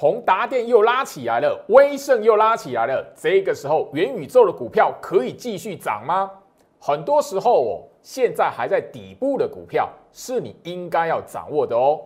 [0.00, 3.04] 宏达电又拉起来了，威盛又拉起来了。
[3.16, 6.30] 这个时候，元宇宙的股票可以继续涨吗？
[6.78, 11.98] 很多时候哦，现在还在底部的股票是你应该要掌握的哦。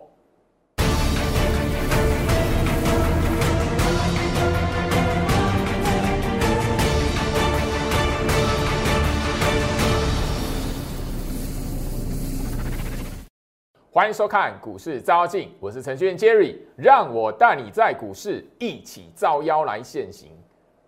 [13.94, 20.30] 欢迎收看股市照妖镜，我是程序员 Jerry，让我带你在股市一起照妖来现行。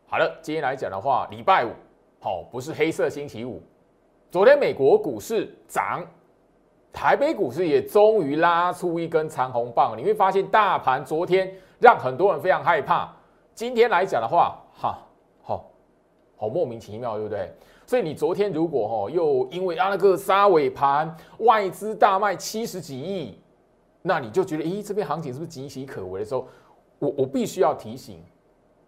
[0.06, 1.68] 好了，今天来讲的话，礼拜五，
[2.18, 3.62] 好，不是黑色星期五。
[4.30, 6.02] 昨天美国股市涨，
[6.94, 9.94] 台北股市也终于拉出一根长红棒。
[9.98, 13.14] 你会发现，大盘昨天让很多人非常害怕，
[13.52, 14.98] 今天来讲的话，哈，
[15.42, 15.70] 好，
[16.38, 17.52] 好莫名其妙，对不对？
[17.86, 23.38] 所以你昨天如果哈又因为啊那个杀尾盘外资大卖七十几亿，
[24.00, 26.46] 那你就觉得咦这边行情是不是岌岌可危的时候，
[26.98, 28.22] 我我必须要提醒，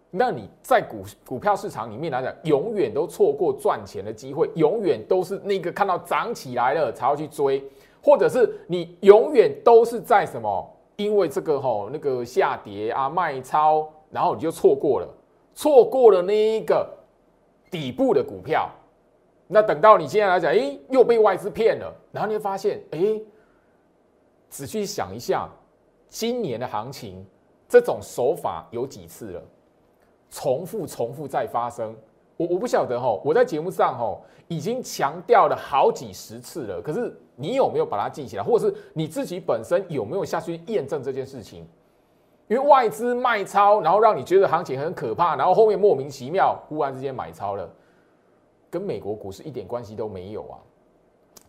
[0.09, 7.63] 那你在股股票市场里面来讲，永远都错过赚钱的机会，永远都是那个看到涨起来了才要去追，
[8.01, 15.07] 或者是你永远都是在什么因为这个哈那个下跌啊卖超，然后你就错过了，
[15.53, 16.87] 错过了那一个
[17.69, 18.67] 底部的股票。
[19.47, 23.21] 那等到你现在来讲，哎，又被外资骗了，然后你会发现，哎，
[24.49, 25.49] 仔细想一下，
[26.09, 27.25] 今年的行情
[27.67, 29.41] 这种手法有几次了？
[30.29, 31.95] 重复、重复再发生。
[32.35, 41.65] 我我不晓得哈，我在节目上哈已经强调了好几十次了，可是你有没有把它记起来，或者是你自己本身有没有下去验证这件事情？
[42.47, 47.69] 因为外资卖超，然后让你觉得行情很可怕，然后后面莫名其妙忽然之间买超了。
[48.77, 50.61] 跟美国股市一点关系都没有啊，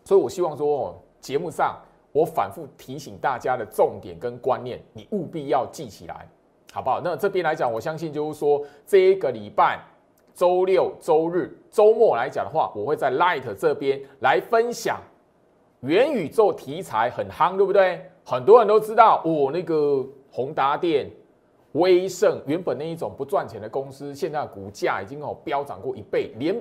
[0.03, 1.79] 所以我希望说，节目上
[2.11, 6.27] 我反复提醒大家的重点跟观念，你务必要记起来，
[6.73, 6.99] 好不好？
[7.03, 9.79] 那这边来讲，我相信就是说，这一个礼拜
[10.33, 14.99] 周六、周日、周末来讲的话，我会在 Light 这边来分享
[15.81, 18.01] 元宇宙题材很夯，对不对？
[18.25, 21.07] 很多人都知道，我那个宏达电、
[21.73, 26.59] 威盛原本那一种不赚钱的公司，现在股价已经哦飙涨过一倍，连。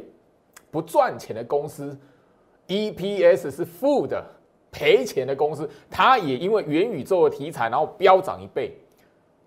[0.71, 1.99] 不赚钱的公司
[2.67, 4.25] ，EPS 是负的，
[4.71, 8.77] 赔钱的公司，它也因为元宇宙的题材，然后飙涨一倍，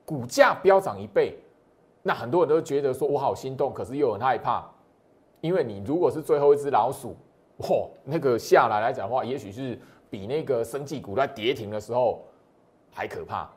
[0.06, 1.38] 股价飙涨一倍，
[2.02, 4.68] 那很多人都觉得说我好心动，可是又很害怕，
[5.42, 7.16] 因为你如果是最后一只老鼠，
[7.60, 12.26] 嚯，那个下来来讲的话，也许是比那个生技股在跌停的时候
[12.92, 13.50] 还可怕。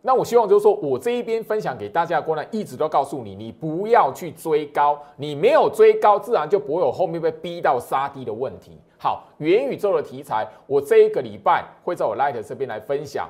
[0.00, 8.78] 那我希望就是说，我这一边分享给大家的观念，一直都告诉你，你不要去追高，你没有追高，自然就不会有后面被逼到杀低的问题。
[8.96, 13.28] 好，元宇宙的题材，我这一个礼拜会在我 Light 这边来分享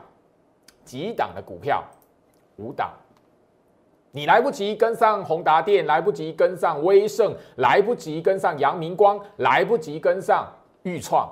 [0.84, 1.82] 几档的股票，
[2.56, 2.90] 五档，
[4.10, 10.46] 你来不及跟上宏达电，来不及跟上威盛，来不及跟上阳明光，来不及跟上
[10.82, 11.28] 裕创，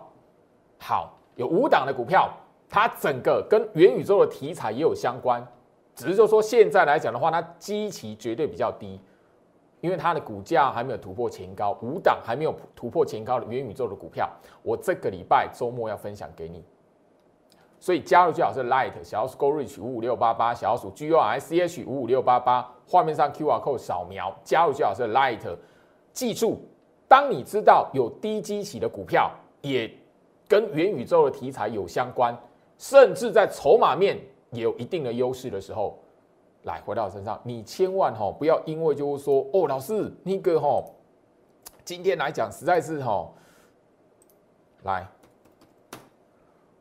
[0.78, 2.30] 好，有五档的股票。
[2.68, 5.46] 它整个跟元宇宙的题材也有相关，
[5.94, 9.00] 只是就说现在来讲的话，它基期绝对比较低，
[9.80, 14.28] 因为它的股价还没有突破前高，五档还没有突破前高的元宇宙的股票，
[14.62, 16.64] 我这个礼拜周末要分享给你。
[17.78, 25.12] 所以加入最好是 Light 小老鼠 Go Reach 五五六八八，小老鼠 G U R C H 五五六八八，画面上 Q R code 扫描加入最好是
[25.12, 25.46] Light，
[26.12, 26.58] 记住，
[27.06, 29.88] 当你知道有低基期的股票也
[30.48, 32.36] 跟元宇宙的题材有相关。
[32.78, 34.18] 甚至在筹码面
[34.50, 35.98] 也有一定的优势的时候，
[36.64, 40.84] 来回到我身上，你千万哈不要因为就是说哦，老师那个哈，
[41.84, 43.28] 今天来讲实在是哈，
[44.82, 45.06] 来，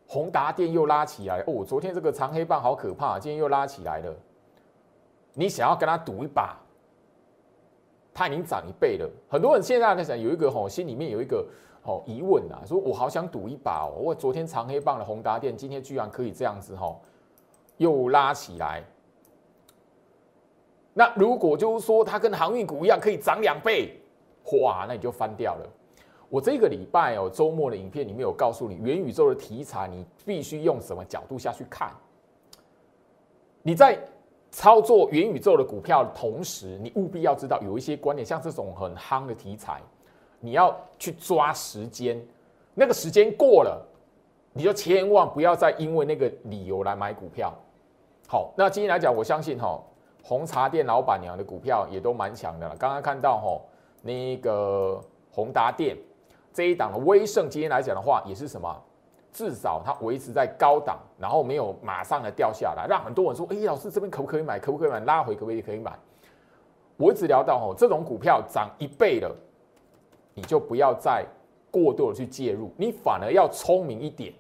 [0.08, 4.14] 宏达电又拉起来哦，昨天这个长黑棒好可怕，今天又拉起来了，
[5.34, 6.58] 你想要跟他赌一把，
[8.14, 11.48] 他已经涨一倍了，很多人现在在想有一个哈，心里面有一个。
[11.86, 13.94] 哦，疑问啊，说我好想赌一把哦。
[14.02, 16.96] 我昨天长黑棒的宏达电，今天居然可以这样子哈，
[17.78, 18.84] 又拉起来。
[20.94, 24.00] 那如果就是说它跟航运股一样可以涨两倍，
[24.64, 25.70] 哇，那你就翻掉了。
[26.28, 31.92] 我这个礼拜哦，周末的影片里面有告诉你，元宇宙的题材你必须用什么角度下去看。
[33.62, 34.00] 你在
[34.50, 39.82] 操作元宇宙的股票的同时，你务必要知道有一些观点，像这种很夯的题材。
[40.46, 42.24] 你要去抓时间，
[42.76, 43.84] 那个时间过了，
[44.54, 47.52] 你就千万不要再因为那个理由来买股票。
[48.28, 49.82] 好，那今天来讲，我相信哈，
[50.24, 52.76] 红茶店老板娘的股票也都蛮强的了。
[52.78, 53.60] 刚刚看到哈，
[54.04, 55.02] 那个
[55.32, 55.98] 宏达店
[56.54, 58.84] 这一档的威盛，今天来讲的话，也是什么
[59.34, 64.60] 至少它维持在高档，然后没有马上的掉下来，让很多人说：“哎，老师这边可不可以买？
[64.60, 65.00] 可不可以买？
[65.00, 65.92] 拉回可不可以可以买？”
[66.98, 69.36] 我一直聊到哦，这种股票涨一倍了，
[70.36, 71.26] 你就不要再
[71.72, 74.32] 过度的去介入，你反而要聪明一点，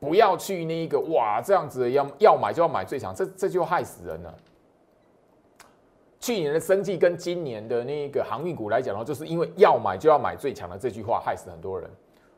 [0.00, 4.34] 不要去那一个哇这样子要要买就要买最强，这这就害死人了。
[6.18, 11.88] 去年的生计跟今年的那个航运股来讲的话，就是因为要买就要买最强的这句话害死很多人。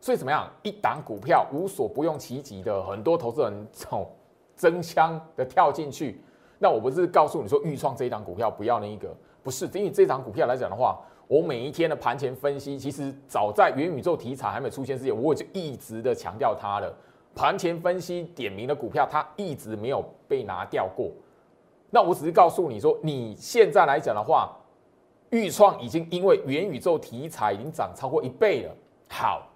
[0.00, 0.48] 所以怎么样？
[0.62, 4.08] 一档股票无所不用其极的，很多投资人从
[4.54, 6.20] 争相的跳进去。
[6.58, 9.12] 那我不是告诉你说，预创这一档股票不要那一个，
[9.42, 16.92] 不是，因为这档股票来讲的话，我每一天的盘前分析，其实早在元宇宙题材还没出现之前，我就一直的强调它了。
[17.34, 21.12] 盘前分析点名的股票，它一直没有被拿掉过。
[21.90, 24.56] 那我只是告诉你说，你现在来讲的话，
[25.30, 28.74] 预创已经因为元宇宙题材已经涨超过一倍了。
[29.08, 29.46] 好。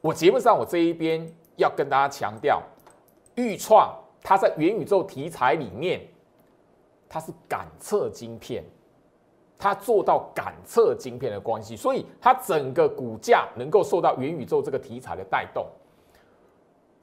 [0.00, 2.60] 我节目上，我这一边要跟大家强调，
[3.36, 6.00] 预创它在元宇宙题材里面，
[7.08, 8.64] 它是感测晶片，
[9.62, 15.64] 它做到感测晶片的关系，所以它整个股价能够受到元宇宙这个题材的带动。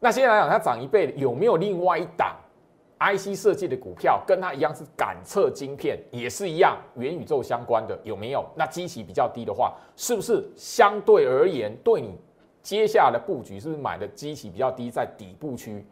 [0.01, 2.35] 那现在来讲，它涨一倍，有没有另外一档
[2.99, 7.97] IC 设计的股票跟它一样是感测晶片，也是一样元宇宙相关的？
[8.03, 8.45] 有没有？
[8.57, 12.19] 那基期比较低的话，是不是相对而言对你？
[12.61, 15.85] 接下来的布局是不是买的基期比较低，在底部区，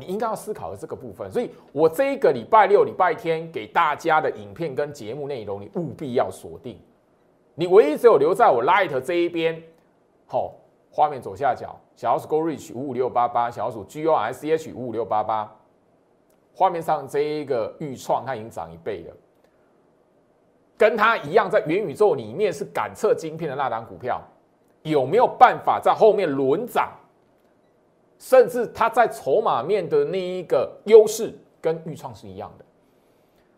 [0.00, 1.30] 你应该要思考的这个部分。
[1.30, 6.80] 所以我这一个礼拜六、礼拜天给大家的影片跟节目内容，你务必要锁定。
[7.54, 9.62] 你唯一只有留在我 Light 这一边，
[10.26, 10.54] 好，
[10.90, 15.54] 画面左下角小老鼠 Go Reach 五五六八八，小老鼠 G O R C H 五五六八八，
[16.54, 19.16] 画面上这一个预创它已经涨一倍了，
[20.78, 24.20] 跟它一样在元宇宙里面是感测晶片的那档股票。
[24.82, 26.90] 有没有办法在后面轮涨？
[28.20, 32.64] 甚至它在筹码面的那一个优势跟预创是一样的，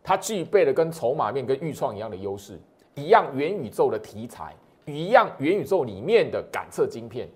[0.04, 2.58] 它具备了跟筹码面跟预创一样的优势，
[2.94, 4.54] 一样元宇宙的题材，
[4.86, 7.28] 一样元宇宙里面的感测晶片。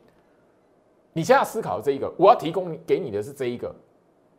[1.12, 3.74] 你现在思考的这一个，我要提供给你的是这一个，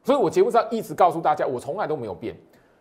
[0.02, 2.36] 所以我节目上一直告诉大家，我从来都没有变。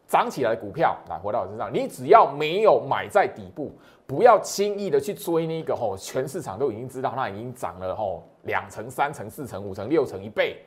[0.07, 3.73] 涨起来的股票，来回到我身上，你只要没有买在底部，
[4.07, 10.63] 不要轻易的去追那个吼，全市场都已经知道它已经涨了吼两成、三成、四成、五成、六成一倍，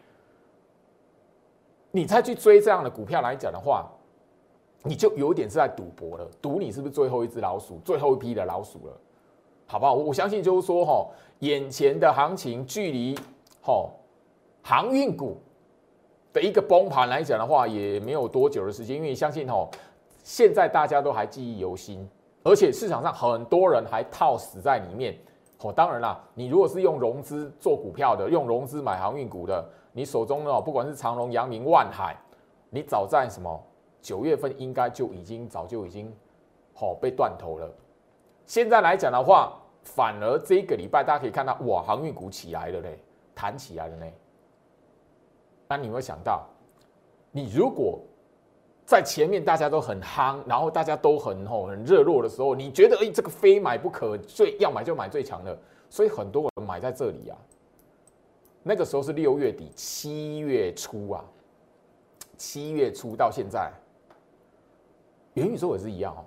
[1.92, 3.90] 你再去追这样的股票来讲的话，
[4.84, 8.94] 你就有点是在赌博了，赌你是不是最后一只老鼠，最后一批的老鼠了，
[9.68, 9.94] 好不好？
[9.94, 13.18] 我相信就是说吼，眼前的行情距离
[13.62, 13.92] 吼
[14.62, 15.38] 航运股。
[16.32, 19.68] 的一个崩盘来讲的话，也没有多久的时间，因为相信哦，
[20.24, 22.08] 现在大家都还记忆犹新，
[22.44, 25.18] 而且市场上很多人还套死在里面。
[25.62, 32.16] 哦，当然啦，你如果是用融资做股票的，用融资买航运股的，你手中呢，不管是长隆、阳明、万海，
[32.70, 33.62] 你早在什么
[34.02, 36.16] 九月份应该就已经早就已经
[36.74, 37.70] 好被断头了。
[38.46, 39.52] 现在来讲的话，
[39.84, 42.98] 反而这个礼拜大家可以看到，哇，航运股起来了嘞，
[43.36, 44.06] 弹起来了呢。
[45.68, 46.48] 那你会想到，
[47.32, 48.00] 你如果
[48.90, 55.56] 在前面大家都很夯，然后大家都很吼很热络的时候，你觉得哎这个非买不可，最要买就买最强的，
[55.92, 57.38] 所以很多人买在这里啊。
[58.64, 61.24] 那个时候是六月底七月初啊，
[62.36, 63.72] 七月初到现在，
[65.36, 66.26] 元宇宙也是一样哦。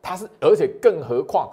[0.00, 1.52] 它是而且更何况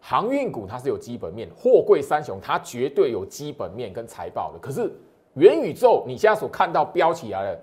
[0.00, 4.92] 航运股它是有基本面，货柜三雄它绝对有基本面跟财报的，可是。
[5.34, 7.60] 元宇宙，你现在所看到标起来的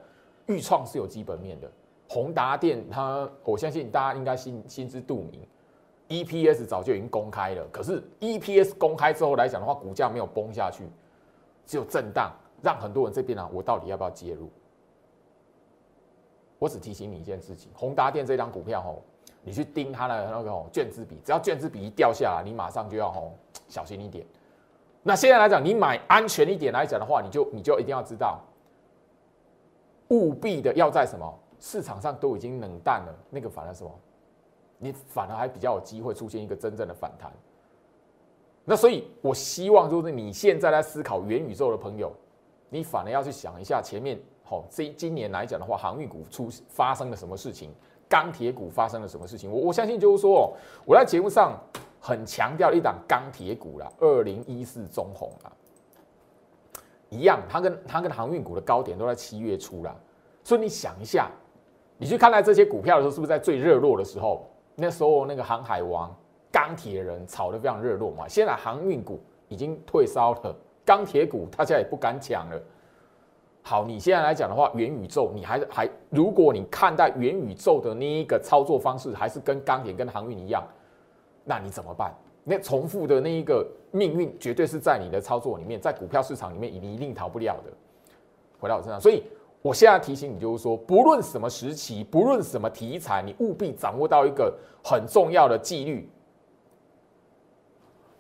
[0.48, 1.72] 预创是有基本面的。
[2.10, 5.48] 宏达电，它我相信大家应该心心知肚明
[6.10, 7.66] ，EPS 早就已经公开了。
[7.72, 10.88] 可是 EPS 公开之后来讲的话，股价没有崩下去，
[11.66, 12.32] 只有震荡，
[12.62, 14.50] 让很多人这边呢，我到底要不要介入？
[16.60, 19.02] 我只提醒你一件事情：宏达电这张股票吼，
[19.42, 23.34] 你去盯它的那个卷资比，只要卷资比一掉下来，你马上就要吼
[23.68, 24.26] 小心一点。
[25.02, 28.40] 那现在来讲，你买安全一点来讲的话，你就你就一定要知道，
[30.14, 33.92] 务必的要在什么市场上都已经冷淡了，那个反而什么，
[34.78, 37.32] 你反而还比较有机会出现一个真正的反弹。
[38.64, 42.12] 那所以，我希望就是你现在在思考元宇宙的朋友，
[42.70, 47.72] 你反而要去想一下前面，好，这今年来讲的话，航运股出发生了什么事情，
[48.08, 49.52] 钢铁股发生了什么事情？
[49.52, 50.54] 我我相信就是说，
[50.86, 51.60] 我在节目上。
[52.06, 55.52] 很强调一档钢铁股啦，二零一四中红啦，
[57.14, 59.96] 一样，它跟它跟航运股的高点都在七月初啦，
[60.44, 61.30] 所以你想一下，
[61.98, 64.50] 你去看待这些股票的时候，是不是在最热络的时候？
[64.76, 66.14] 那时候那个航海王、
[66.52, 68.28] 钢铁人炒得非常热络嘛。
[68.28, 72.60] 现在航运股已经退烧了，钢铁股大家也不敢抢了。
[73.62, 80.68] 好，你现在来讲的话，元宇宙，你还还，如果你看待元宇宙的那一个操作方式，还是跟钢铁、跟航运一样，
[81.46, 82.14] 那你怎么办？
[82.44, 87.72] 那重复的那一个命运，绝对是在你的操作里面，在股票市场里面，你一定逃不了的。
[88.60, 89.24] 回到我身上，所以
[89.62, 96.10] 我现在提醒你，就是说，不论什么时期，不论什么题材，你务必掌握到一个很重要的纪律：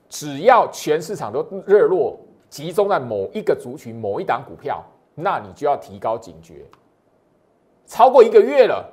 [0.09, 4.83] 只要全市场都热络，集中在某一个族群、某一档股票。
[5.15, 6.65] 那你就要提高警觉，
[7.85, 8.91] 超过一个月了，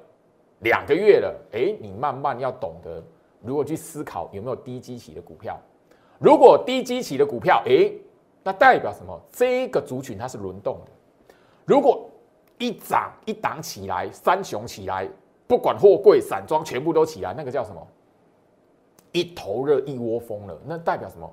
[0.59, 3.03] 两个月了，哎，你慢慢要懂得
[3.43, 5.59] 如果去思考有没有低基期的股票。
[6.19, 7.91] 如果低基期的股票，哎，
[8.43, 9.19] 那代表什么？
[9.33, 10.93] 这个族群它是轮动的。
[11.65, 12.09] 如果
[12.59, 15.09] 一涨一档起来，三雄起来，
[15.47, 17.87] 不管货柜、散装全部都起来，那个叫什么？
[19.13, 20.61] 一头热一窝蜂了。
[20.67, 21.33] 那代表什么？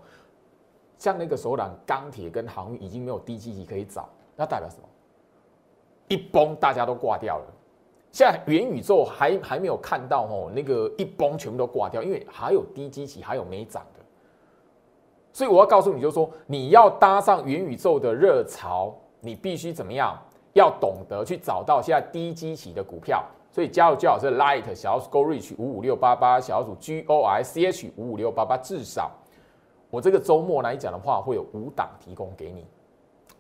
[0.98, 4.08] 像那个首览钢铁跟航运已经没有低基期可以找。
[4.36, 4.84] 那代表什么？
[6.08, 7.46] 一崩，大家都挂掉了。
[8.12, 14.04] 现在元宇宙还还没有看到哦，那个一崩全部都挂掉，因为还有低基期，还有没涨的。
[15.32, 20.18] 所以我要告诉你，就是说你要搭上元宇宙的热潮，你必须怎么样？
[20.54, 23.24] 要懂得去找到现在低基期的股票。
[23.52, 29.12] 所以加入最好是 Light 小鼠 Go Reach 五五六八八，小鼠 G O I C H 五五六八八，至少
[29.90, 32.66] 我这个周末来讲的话，会有五档提供给你。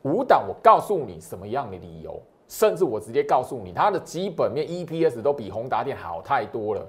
[0.04, 6.88] 五档，我告诉你什么样的理由，甚至我直接告诉你，它的基本面 EPS 都比宏达电好太多了，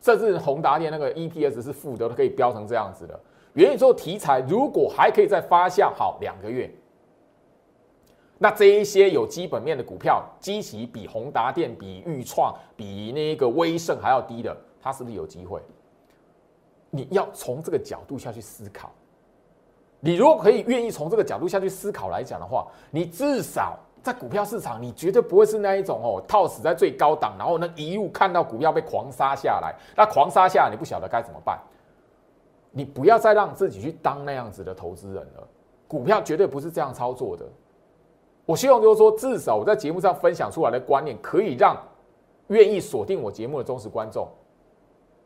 [0.00, 3.18] 甚至宏达电那个 EPS 是负的，都可以飙成这样子的。
[3.54, 6.70] 元宇宙题材如果还可以再发酵好两个月，
[8.38, 15.60] 那这一些有基本面的股票，基期比宏达电、比裕创、比那个威盛还要低的，它是不是有机会？
[16.90, 18.90] 你要从这个角度下去思考。
[20.00, 31.58] 你如果可以愿意从这个角度下去思考来讲的话，你至少在股票市场，你绝对不会是那一种哦套死在最高档，然后呢一路看到股票被狂杀下来，那狂杀下来你不晓得该怎么办。
[32.72, 35.48] 你不要再让自己去当那样子的投资人了，
[35.88, 37.44] 股票绝对不是这样操作的。
[38.46, 41.76] 我希望就是说，至少我在节目上分享出来的观念，可以让
[42.46, 44.28] 愿意锁定我节目的忠实观众。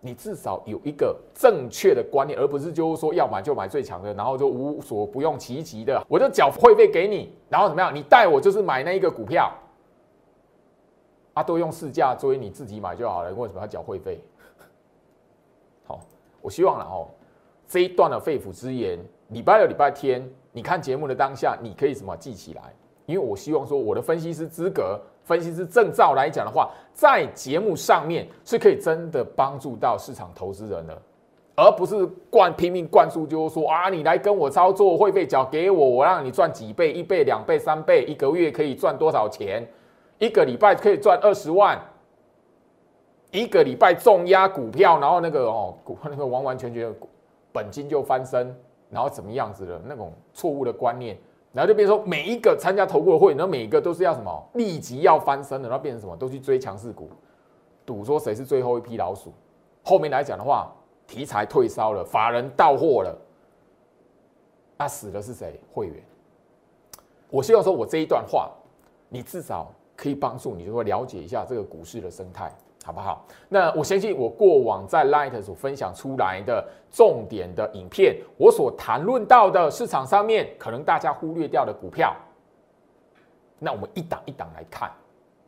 [0.07, 7.95] 你至少有一个正确的观念，而不是就是说要买就买最强的，然后就无所不用其极的，我就缴会费给你，然后怎么样？
[7.95, 9.51] 你带我就是买那一个股票，
[11.33, 14.23] 啊，都用市价作为你自己买就好了，为什么要缴会费？
[15.89, 15.99] 好，
[16.43, 17.09] 我希望了哦，
[17.67, 22.75] 这一段的肺腑之言，礼拜六、礼拜天，你看节目的当下，你可以什么记起来？
[23.07, 25.01] 因为我希望说我的分析师资格。
[25.25, 31.03] 分析师证照来讲的话，在节目上面是可以真的帮助到市场投资人的，
[31.57, 39.67] 而不是灌拼命灌输，就是说啊，你来跟我操作，会费缴给我，我让你赚几倍，一倍、两倍、三倍，一个月可以赚多少钱？
[40.19, 41.81] 一个礼拜可以赚二十万，
[43.31, 46.95] 一个礼拜重压股票，然后那个哦，股那个完完全全
[47.51, 48.55] 本金就翻身，
[48.91, 51.19] 然后怎么样子的那种错误的观念。
[51.55, 57.09] 然后就变成说，每一个参加投顾的会，然后每一个都是要什么立即要翻身的，然后变成什么都去追强势股，
[57.87, 59.33] 赌说谁是最后一批老鼠。
[59.85, 60.71] 后面来讲的话，
[61.07, 63.17] 题材退烧了，法人到货了，
[64.77, 65.61] 那死的是谁？
[65.73, 66.03] 会员。
[67.31, 68.51] 我希望说我这一段话，
[69.09, 72.53] 你至少可以帮助你，就会了解一下这个股市的生态。
[72.87, 73.27] 好不好？
[73.49, 82.15] 那我相信我过往在 Light 所分享出来的重点的影片，我所谈论到的市场上面可能大家忽略掉的股票，
[83.59, 84.93] 那我们一档一档来看，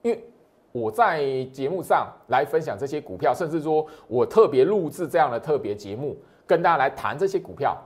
[0.00, 0.24] 因为
[0.72, 6.16] 我在节目上来分享这些股票，甚至说我特别录制这样的特别节目，
[6.46, 7.76] 跟大家来谈这些股票，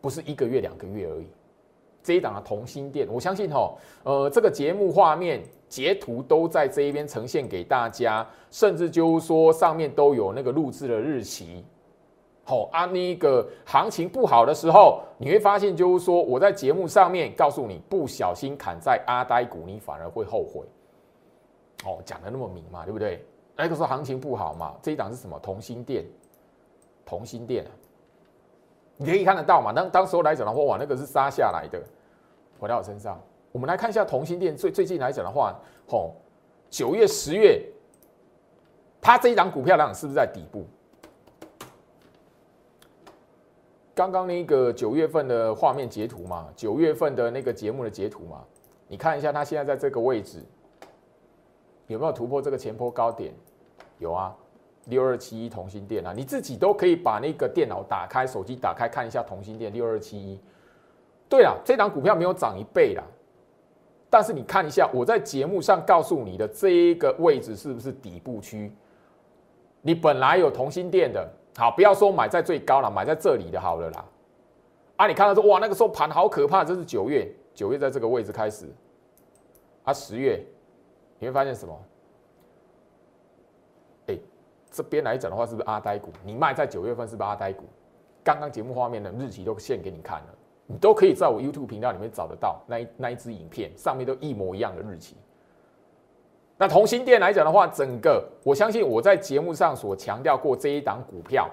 [0.00, 1.28] 不是一个月两个月而已。
[2.02, 5.40] 这一档的同心店，我相信哈，呃，这个节目画面。
[5.68, 11.64] 截图都在这一边呈现给大家，甚至就是说上面都有那个录制的日期。
[12.44, 20.66] 好啊，那个行情不好的时候，你会发现就是说我在节目上面告诉你，不小心砍在阿呆股，你反而会后悔。
[21.84, 23.22] 哦，讲的那么明嘛，对不对？
[23.54, 25.38] 那个时候行情不好嘛，这一档是什么？
[25.40, 26.06] 同心店，
[27.04, 27.66] 同心店，
[28.96, 29.72] 你可以看得到嘛？
[29.72, 31.78] 当当时候来讲的话，哇，那个是杀下来的，
[32.58, 33.20] 回到我身上。
[33.58, 35.52] 我们来看一下同心店最最近来讲的话，
[35.88, 36.14] 吼，
[36.70, 37.60] 九月、十月，
[39.00, 40.64] 它这一档股票量是不是在底部？
[43.96, 48.44] 刚刚那个九月份的画面截图嘛，九月份的那个节目的截图嘛，
[48.86, 50.40] 你看一下它现在在这个位置，
[51.88, 53.34] 有没有突破这个前坡高点？
[53.98, 54.32] 有啊，
[54.84, 60.40] 六二七一同心店啊，你自己都可以把那个电脑打开，手机打开看一下同心店六二七一。
[61.28, 63.02] 对了，这档股票没有涨一倍啦，
[64.10, 68.72] 但是你看一下我在节目上告诉你的这一个位置是不是底部区？
[69.82, 74.04] 你本来有同心店的，好，不要说买在最高了，买在这里的好了啦。
[74.96, 78.66] 啊，你看到说哇，那个时候盘好可怕，这是九月，九月在这个位置开始，
[79.84, 80.44] 啊，十月
[81.18, 81.78] 你会发现什么？
[84.06, 84.18] 哎，
[84.70, 86.10] 这边来讲的话，是不是阿呆股？
[86.24, 87.64] 你卖在九月份是不是阿呆股？
[88.24, 90.34] 刚刚节目画面的日期都献给你看了，
[90.70, 95.16] 你都可以在我 YouTube 频道里面找得到那一那一支影片，上面都一模一样的日期。
[96.58, 101.48] 那同心店来讲的话，整个我相信我在节目上所强调过这一档股票，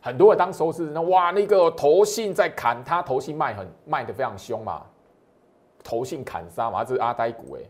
[0.00, 4.86] 很多人当时候是那哇，那个投信在砍它，投信卖很卖的非常凶嘛，
[5.84, 7.60] 投信砍杀嘛，这是阿呆股哎。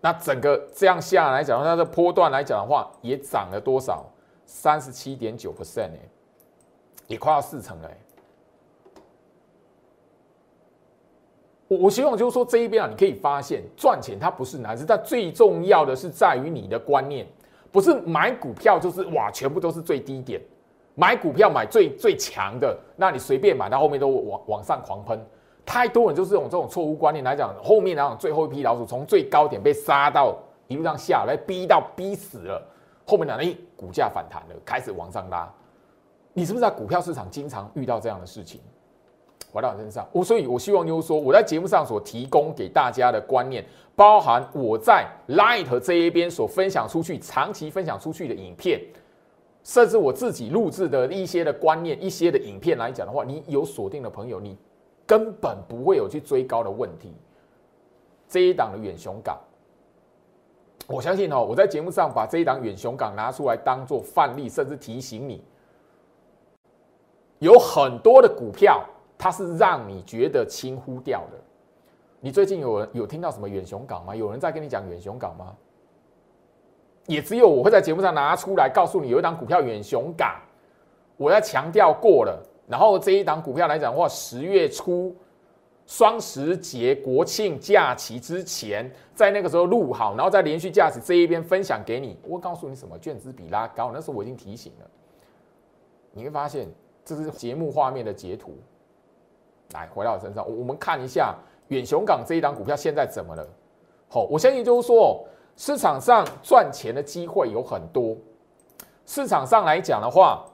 [0.00, 4.04] 那整个这样下来讲，它的波段来讲的话，也涨了多少？
[4.44, 6.08] 三十七点九 percent 哎，
[7.06, 7.90] 也快要四成了。
[11.68, 17.26] 我我希望就是说这一边啊，你可以发现赚钱它不是难事，但最重要的是在于你的观念，
[17.70, 20.40] 不是买股票就是哇，全部都是最低点，
[20.94, 25.22] 买股票买最最强的，那你随便买到后面都往往上狂喷，
[25.66, 30.34] 太多人就是用这种错误观念来讲，后面那种最后一批老鼠从最高点被杀到
[30.68, 32.66] 一路上下来，逼到逼死了，
[33.06, 35.46] 后面呢，哎，股价反弹了，开始往上拉，
[36.32, 38.58] 你是不是在股票市场经常遇到这样的事情？
[39.50, 43.64] 回到我身上，我所以，我希望就是说，我在节目上所提供给大家的观念，
[43.96, 48.78] 包含我在 Light 这一边所分享出去、长期分享出去的影片，
[49.64, 54.54] 甚至我自己录制的一些的观念、一些的影片来讲的话，你有锁定的朋友，你
[55.06, 57.14] 根本不会有去追高的问题。
[58.28, 59.38] 这一档的远雄港，
[60.86, 65.42] 我相信哦，我在节目上把这一档远雄港拿出来当做范例，甚至提醒你，
[67.38, 68.84] 有很多的股票。
[69.18, 71.38] 它是让你觉得轻忽掉的。
[72.20, 74.14] 你最近有人有听到什么远雄港吗？
[74.14, 75.54] 有人在跟你讲远雄港吗？
[77.06, 80.40] 也只有我会在节目上拿出来告诉你，有一档股票远雄港，
[81.16, 82.42] 我要强调过了。
[82.68, 85.16] 然后这一档股票来讲的话，十月初
[85.86, 92.18] 双十节、国庆假期之前，在那个时候录好，然后再连续假期这一边分享给你。
[92.24, 92.98] 我告诉你什么？
[92.98, 94.90] 卷资比拉高，那时候我已经提醒了。
[96.12, 96.68] 你会发现，
[97.06, 98.54] 这是节目画面的截图。
[99.72, 101.34] 来，回到我身上，我们看一下
[101.68, 103.46] 远雄港这一档股票现在怎么了？
[104.08, 105.26] 好，我相信就是说，
[105.56, 108.16] 市场上赚钱的机会有很多。
[109.04, 110.44] 市场上来讲的话，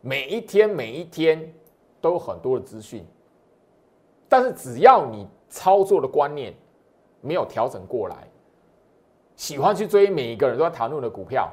[0.00, 1.52] 每一天每一天
[2.00, 3.04] 都有很多的资讯，
[4.28, 6.54] 但是只要你操作的观念
[7.20, 8.16] 没有调整过来，
[9.34, 11.52] 喜欢去追每一个人都在谈论的股票，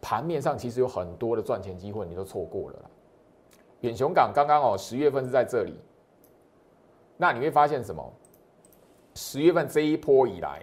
[0.00, 2.78] 盘面上其实有很多的赚钱机会，你都错过了
[3.80, 5.80] 远雄港刚刚哦，十月份是在这里。
[7.20, 8.12] 那你会发现什么？
[9.14, 10.62] 十月份这一波以来，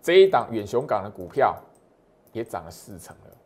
[0.00, 1.56] 这一档远雄港的股票
[2.32, 3.36] 也涨了四成了。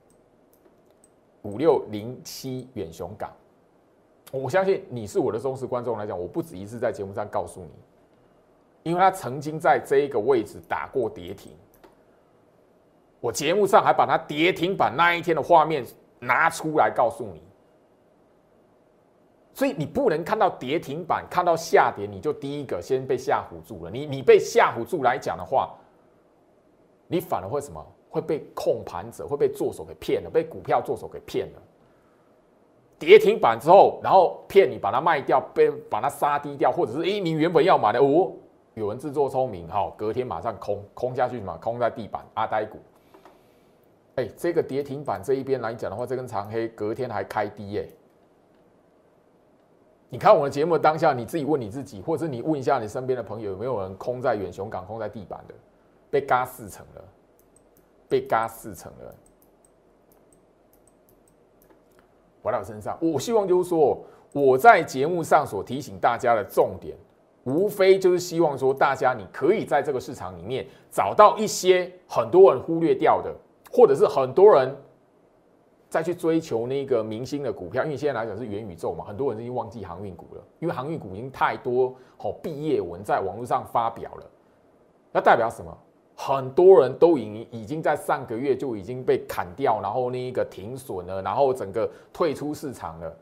[1.43, 3.33] 五六零七远雄港，
[4.31, 7.71] 我相信你是我的忠实观众来讲，我不止一次在节目上告诉你，
[8.83, 11.53] 因为他曾经在这一个位置打过跌停，
[13.21, 15.87] 我节目上还把它跌停板那一天的画面
[16.19, 17.41] 拿出来告诉你。
[19.59, 23.91] 所以你不能看到跌停板，看到下跌，你就第一个先被吓唬住了。
[23.91, 25.75] 你你被吓唬住来讲的话，
[27.09, 27.85] 你反而会什么？
[28.09, 31.63] 会被控盘者会被做手给骗了，被股票做手给骗了。
[33.01, 38.31] 跌停板之后，然后骗你把它卖掉，被把它杀低掉，或者是诶，你原本要买的哦，
[38.75, 42.79] 有人自作聪明，哈，隔天马上空空下去嘛，空在地板阿呆股。
[44.15, 47.85] 哎，这个跌停板这一边来讲的话，这根长黑隔天还开低哎。
[50.11, 55.55] 你看我的节目当下，你自己问你自己，或者你问一下你身边的朋友，有没有人空在远雄港、空在地板的，
[56.11, 57.05] 被嘎四成了，
[58.09, 59.15] 被嘎四成了。
[62.43, 66.97] 回到身上，我希望就是说，我在节目上所提醒大家的重点，
[67.45, 73.31] 无非就是希望说，大家你可以在这个市场里面找到一些很多人忽略掉的，
[73.71, 74.75] 或者是很多人。
[75.89, 84.31] 再去追求那个明星的股票，因为现在来讲是元宇宙嘛，很多人已经忘记航运股了，因为航运股已经太多好毕业文在网络上发表了，
[85.13, 85.77] 那代表什么？
[86.15, 93.17] 很多人都已已经在上个月就已经被砍掉，然后那一个停损了，然后整个退出市场了。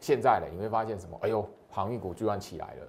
[0.00, 1.16] 现在呢，你会发现什么？
[1.22, 2.88] 哎呦，航运股居然起来了。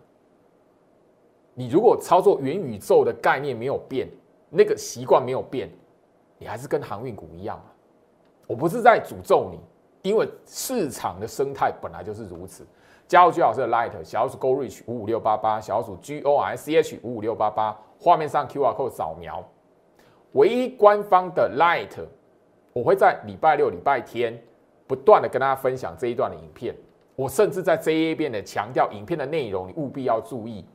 [1.53, 4.09] 你如果操作元宇宙的概念没有变，
[4.49, 5.69] 那个习惯没有变，
[6.39, 7.63] 你还是跟航运股一样。
[8.47, 9.60] 我不是在诅咒你，
[10.10, 12.65] 因为市场的生态本来就是如此。
[13.08, 19.43] 加入居老师的 Light 小鼠 Go Reach 五五六八八，小鼠 G O R C H 五五六八八，画面上 Q R code 扫描。
[20.31, 22.03] 唯一官方的 Light，
[22.73, 24.41] 我会在礼拜六、礼拜天
[24.88, 26.75] 不断的跟大家分享这一段的影片。
[27.15, 30.65] 我甚至在这一边的强调影片的内容，你务必要注意。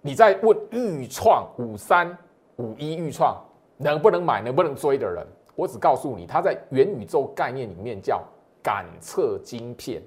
[0.00, 2.16] 你在问预创五三
[2.56, 3.36] 五一预创
[3.76, 8.22] 能不能买、能不能追的人，我只告诉你，它在元宇宙概念里面叫
[8.62, 10.00] 感测晶片。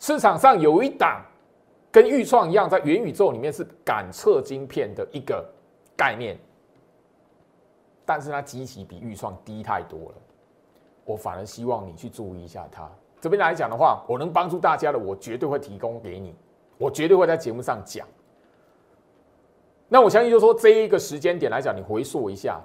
[0.00, 1.22] 市场上有一档
[1.92, 5.46] 跟预创一样，在元宇宙里面是感测晶片的一个
[5.94, 6.38] 概念，
[8.06, 10.14] 但是它机器比预创低太多了。
[11.04, 12.90] 我反而希望你去注意一下它。
[13.20, 16.34] 这边来讲的话，我能帮助大家的，我绝对会提供给你，
[16.78, 18.06] 我绝对会在节目上讲。
[19.86, 22.58] 那我相信，就说这一个时间点来讲，你回溯一下，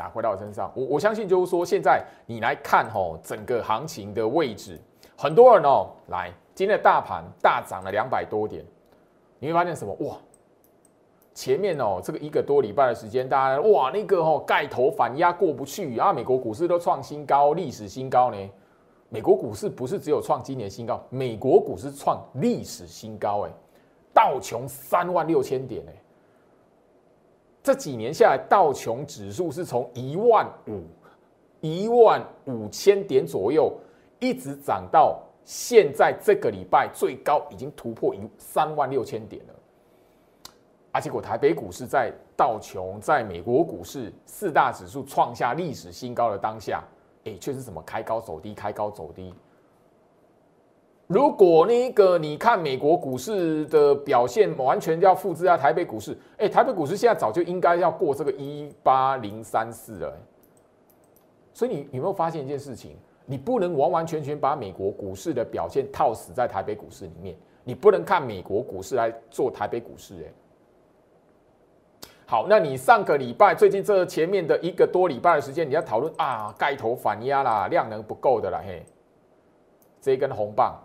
[0.00, 4.78] 啊，回到我身上，我我相信就是说，现在你来看吼，整个行情的位置，
[5.16, 6.32] 很多人哦来。
[6.54, 8.64] 今天的大盘大涨了两百多点，
[9.38, 9.96] 你会发现什么？
[10.00, 10.16] 哇！
[11.32, 18.50] 前面哦，这个一个多礼拜的时间，大家哇，那个哦盖头反压过不去啊，美国股市都创新高，历史新高呢。
[19.08, 23.50] 美国股市不是只有创今年新高，美国股市创历史新高，哎，
[24.12, 25.92] 道琼三万六千点，哎，
[27.68, 30.84] 这几年下来，道琼指数是从一万五、
[31.60, 33.70] 一万五千点左右，
[34.20, 35.20] 一直涨到。
[35.44, 39.54] 现在这个礼拜最高已经突破一三万六千点了，
[40.92, 46.82] 而结果台北股市在道琼在美国股市四大指数创下历史新高的当下，
[47.24, 49.34] 哎，却是什么开高走低，开高走低。
[51.08, 60.14] 如果那个你看美国股市的表现完全要复制在台北股市，哎，台北股市现在早就应该要过这个一八零三四了。
[61.54, 62.94] 所以你有没有发现一件事情？
[63.24, 70.14] 你不能完完全全把美国股市的表现套死在台北股市里面，你不能看美国股市来做台北股市。
[70.14, 70.32] 哎，
[72.26, 78.84] 好，那你上个礼拜最近这前面的一个多礼拜的时间，你要讨论啊，盖头反压啦，量能不够的啦，嘿，
[80.02, 80.78] 这一根红棒，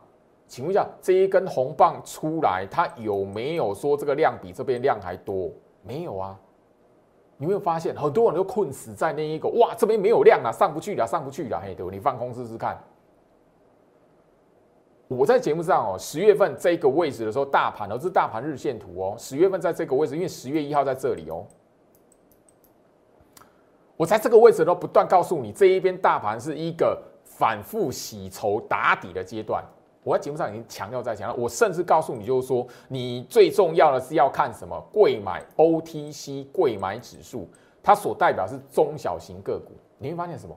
[0.54, 5.50] 请问一下，这一根红棒出来，它有没有说这个量比这边量还多？
[5.82, 6.40] 没有啊。
[7.38, 12.78] 你没有发现很多人都困死在那一个哇，这边没有量啊，上不去了，上不去了，嘿，对你放空试试看。
[15.08, 21.44] 我在节目上哦，十月份这个位置的时候，大盘哦，这是大盘日线图哦，十月份在这个位置，因为十月一号在这里哦。
[23.98, 29.66] 我在这个位置都不断告诉你，这一边大盘是一个反复洗筹打底的阶段。
[30.04, 34.78] 我在节目上已经强调在强调，我甚至告诉你，就是说，你最重要的是要看什么？
[34.92, 37.48] 贵买 OTC 贵买指数，
[37.82, 39.72] 它所代表是中小型个股。
[39.98, 40.54] 你会发现什么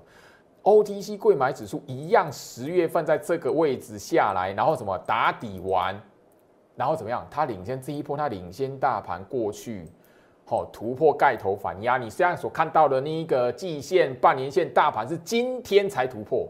[0.65, 5.95] ？OTC 贵买指数一样，十月份在这个位置下来，然后什么打底完，
[6.75, 7.25] 然后怎么样？
[7.31, 9.87] 它领先这一波，它领先大盘过去，
[10.45, 11.97] 好突破盖头反压。
[11.97, 16.49] 你现在所看到的那一个季线、半年线大盘是今天才突破。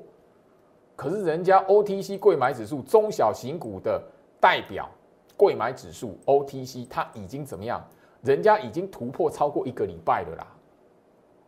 [0.96, 4.02] 可是人家 OTC 贵买指数中小型股的
[4.40, 4.88] 代表
[5.36, 7.80] 贵买指数 OTC 它已经怎么样？
[8.22, 10.46] 人家已经突破超过一个礼拜了啦。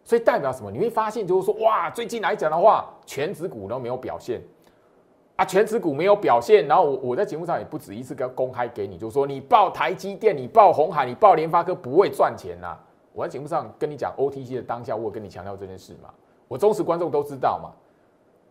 [0.05, 0.71] 所以代表什么？
[0.71, 4.41] 你会发现就是说，哇，最近来讲的话，全指股都没有表现
[5.37, 6.67] 啊，全指股没有表现。
[6.67, 12.77] 然后我我在节目上也不止一次跟公开给你，就是说你报台积电，你报红海，你报联发科不会赚钱呐。
[13.13, 16.11] 我在节目上跟你讲 OTC 的当下，我跟你强调这件事嘛，
[16.47, 17.73] 我忠实观众都知道嘛。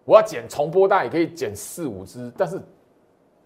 [0.08, 2.62] 我要剪重播带也可以剪四五支，但是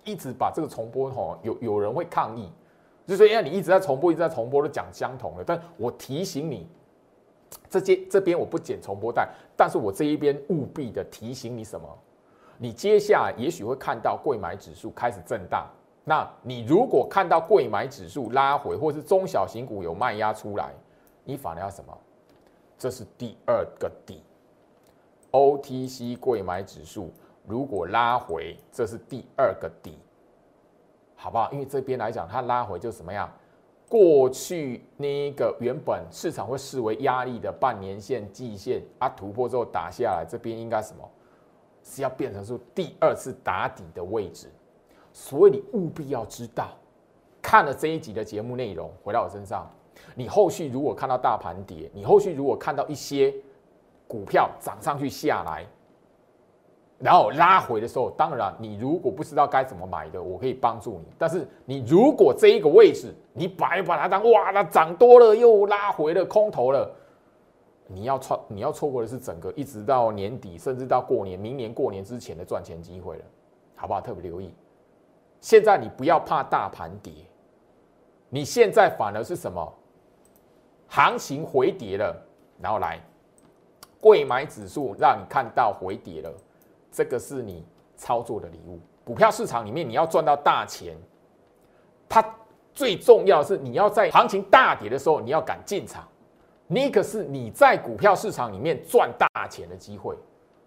[0.03, 2.51] 一直把这个重播吼，有有人会抗议，
[3.07, 5.43] 就说因为你一直在重播，一直在重播，都讲相同的。
[5.43, 6.67] 但我提醒你，
[7.67, 11.87] 这些这边我不剪重播带，但是我这一边务必的提醒你什么？
[12.59, 15.67] 你接下来也许会看到贵买指数开始震荡，
[16.03, 20.71] 那你如果看到贵买指数拉回，或是中小型股有卖压出来，
[21.23, 21.97] 你反而要什么？
[22.77, 24.21] 这是第二个底。
[25.31, 27.09] OTC 贵买指数
[27.47, 29.97] 如果拉回，这是第二个底，
[31.15, 31.51] 好不好？
[31.51, 33.31] 因为这边来讲，它拉回就什么样？
[33.89, 41.09] 过去那个原本市场会视为压力的半年线、季线啊，突破之后打下来，这边应该什么？
[41.83, 44.47] 是要变成是第二次打底的位置。
[45.11, 46.69] 所以你务必要知道，
[47.41, 49.69] 看了这一集的节目内容，回到我身上，
[50.15, 53.33] 你后续如果看到大盘跌，你后续如果看到一些。
[54.11, 55.65] 股票涨上去下来，
[56.99, 61.05] 然后拉回的时候，当然你如果不知道该怎么买的，我可以帮助你。
[61.17, 66.93] 但是你如果这一个位置，你白把它当哇，它涨多了又拉回了空头了，
[67.87, 73.23] 你要错你要错过的是整个一直到年底，甚至到过年，明年过年之前的赚钱机会了，
[73.77, 74.01] 好不好？
[74.01, 74.53] 特别留意。
[75.39, 77.13] 现在你不要怕大盘跌，
[78.27, 79.73] 你现在反而是什么？
[80.87, 82.13] 行情回跌了，
[82.59, 82.99] 然后来
[84.01, 86.33] 贵买指数让你看到回跌了，
[86.91, 88.79] 这个是你操作的礼物。
[89.05, 90.97] 股票市场里面你要赚到大钱，
[92.09, 92.21] 它
[92.73, 96.05] 最重要是你要在行情大跌的时候你要敢进场，
[96.67, 100.17] 那个是你在股票市场里面赚大钱的机会。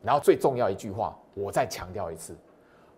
[0.02, 2.34] 然后最重要一句话，我再强调一次，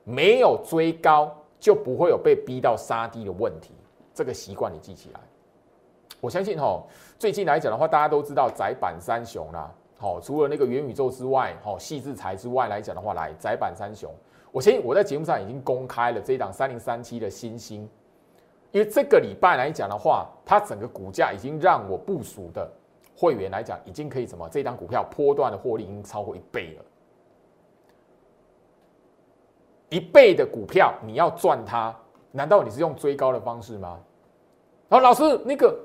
[0.04, 1.34] 没有追高。
[1.58, 3.72] 就不会有被逼到杀低的问题，
[4.12, 5.20] 这个习惯你记起来。
[6.20, 6.84] 我相信哈，
[7.18, 9.72] 最近来讲的话，大家都知道窄板三雄啦。
[9.98, 14.12] 好，除了那个元宇宙之外，好细制材之外来讲的话，来窄板三雄。
[14.52, 17.88] 我相信我在节目上已经公开了这一档三零三七的新星，
[18.72, 22.70] 因为这个礼拜来讲的话，它整个股价已经让我部署的
[23.16, 24.48] 会员来讲，已经可以什么？
[24.50, 26.84] 这档股票波段的获利已经超过一倍了。
[29.88, 31.94] 一倍的股票，你要赚它，
[32.32, 33.98] 难道你是用追高的方式吗？
[34.88, 35.78] 然后老师，那个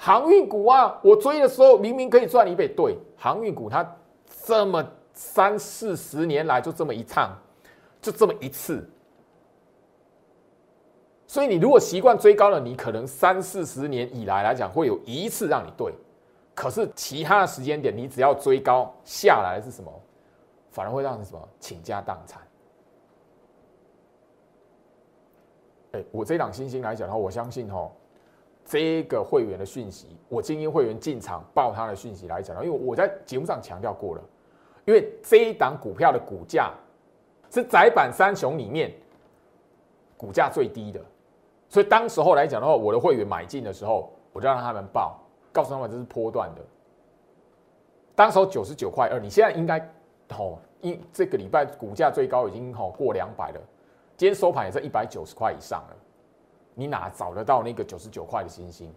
[0.00, 3.84] 航运股啊，我追的时候明明可以赚一倍，对，航运股它
[4.44, 4.82] 这么
[5.12, 7.36] 三四十年来就这么一趟，
[8.00, 8.88] 就这么一次，
[11.26, 15.92] 所以你如果习惯追高了，你可能三四十年以来来讲会有一次让你对，
[16.54, 19.92] 可是其他的时间点，你只要追高下来是什么，
[20.70, 22.40] 反而会让你什么倾家荡产。
[25.92, 27.90] 哎，我这档星星来讲的话，我相信哈，
[28.68, 34.22] 这个会员的讯息，我精英会员进场报他的讯息来讲，因为我在节目上强调过了，
[34.84, 36.74] 因为这一档股票的股价
[37.50, 38.92] 是窄板三雄里面
[40.18, 41.00] 股价最低的，
[41.66, 45.18] 所以当时候来讲的话，我的会员买进的时候，我就让他们报，
[45.50, 46.60] 告诉他们这是波段的。
[48.14, 49.78] 当时候九十九块二，你现在应该
[50.36, 53.60] 哦，一这个礼拜股价最高已经哦过两百了。
[54.16, 55.96] 今天收盘也在一百九十块以上了，
[56.78, 58.88] 你哪找得到那个九十九块的星星？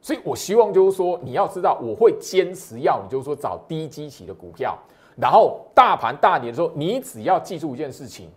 [0.00, 4.76] 所以我希望就是说，你要知道，我会坚持要你就是说找低基期的股票，
[5.16, 8.28] 然后大盘大跌的时候，你只要记住一件事情：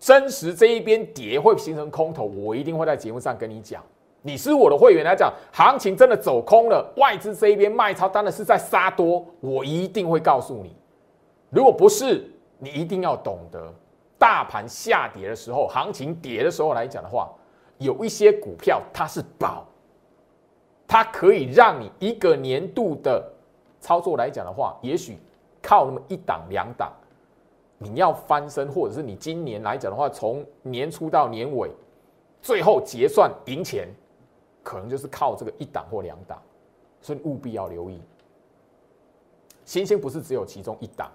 [0.00, 3.80] 真实这一边跌会形成空头，我一定会在节目上跟你讲。
[4.22, 10.74] 你是我的会员来讲，行情真的走空了，外资这一边卖超当然是在杀多，我一定会告诉你。
[11.50, 13.72] 如果不是，你一定要懂得，
[14.18, 17.32] 大盘下跌的时候，行情跌的时候来讲的话，
[17.78, 19.64] 有一些股票它是宝，
[20.86, 23.24] 它可以让你一个年度的
[23.80, 25.16] 操作来讲的话，也许
[25.62, 26.92] 靠那么一档两档，
[27.78, 31.70] 你要翻身，或者是你今年来讲的话，从年初到年尾，
[32.42, 33.88] 最后结算赢钱，
[34.64, 36.42] 可能就是靠这个一档或两档，
[37.00, 38.02] 所以务必要留意，
[39.64, 41.08] 新兴不是只有其中一档。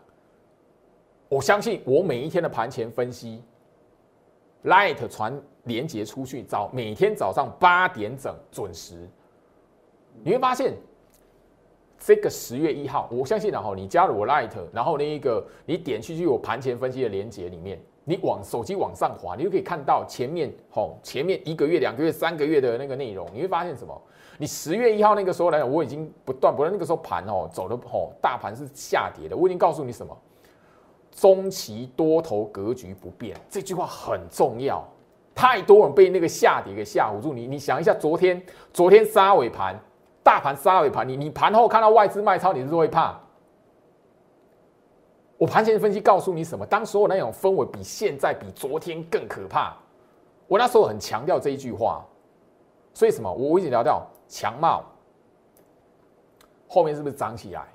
[1.34, 3.42] 我相信我每一天的盘前分析
[4.66, 9.10] ，Light 传连接出去，早每天早上八点整准时，
[10.24, 10.76] 你会发现
[11.98, 24.00] 这个十月一号，我相信然后你加入我 Light，然后那一个你点去去我盘前分析的连接里面，你往手机往上滑，你就可以看到前面吼前面一个月、两个月、三个月的那个内容，你会发现什么？
[24.38, 30.16] 你十月一号那个时候来讲，我已经不断不断那个时候盘哦走的吼大盘是下跌的，我已经告诉你什么？
[31.16, 34.84] 中期多头格局不变，这句话很重要。
[35.36, 37.34] 太多人被那个下跌给吓唬住。
[37.34, 39.80] 你你想一下，昨天昨天杀尾盘，
[40.22, 43.20] 大盘杀尾盘，你你盘后看到外资卖超，你是不是会怕？
[45.38, 46.66] 我盘前分析告诉你什么？
[46.66, 49.76] 当时候那种氛围比现在比昨天更可怕。
[50.48, 52.06] 我那时候很强调这一句话，
[52.94, 53.32] 所以什么？
[53.32, 54.84] 我我已经聊到强茂，
[56.68, 57.66] 后面是不是涨起来？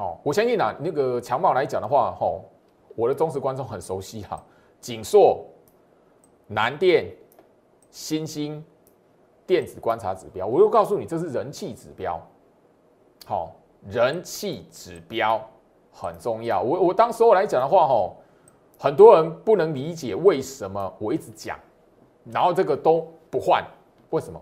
[0.00, 2.42] 哦，我相信啊，那个强茂来讲的话，吼，
[2.96, 4.42] 我的忠实观众很熟悉哈，
[4.80, 5.44] 锦硕、
[6.46, 7.14] 南电、
[7.90, 8.64] 新兴
[9.46, 12.18] 电子观察指标，我又告诉你，这是人气指标，
[13.26, 13.52] 好，
[13.90, 15.38] 人气指标
[15.92, 16.62] 很重要。
[16.62, 18.16] 我我当时候来讲的话，吼，
[18.78, 21.58] 很多人不能理解为什么我一直讲，
[22.24, 23.62] 然后这个都不换，
[24.08, 24.40] 为什么？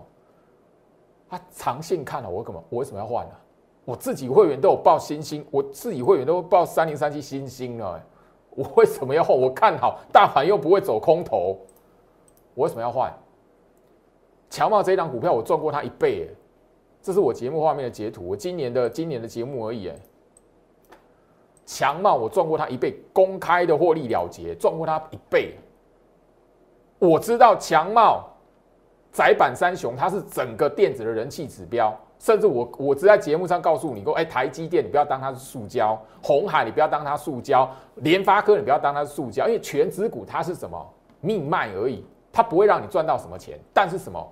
[1.29, 2.63] 他长线看了，我干嘛？
[2.69, 3.33] 我为什么要换呢？
[3.89, 7.99] 我自己会员都有报新星，我自己会员都报三零三七新星了。
[8.51, 9.35] 我为什么要换？
[9.35, 11.57] 我看好大盘又不会走空头，
[12.53, 13.11] 我为什么要换？
[14.47, 16.29] 强茂这一档股票我赚过它一倍，
[17.01, 19.91] 这是我节目画面的截图，我今年的今年的节目而已。
[21.65, 25.55] 强茂我赚过它一倍，公开的获利了结，赚过它一倍。
[26.99, 28.29] 我知道强茂
[29.11, 31.99] 窄板三雄它是整个电子的人气指标。
[32.19, 43.57] 甚至我我只在节目上告诉你，说，哎，台积电你不要当它是塑胶，红海你不要当它塑胶，联发科你不要当它是塑胶，因为全指股它是什么命脉而已，它不会让你赚到什么钱。
[43.73, 44.31] 但是什么，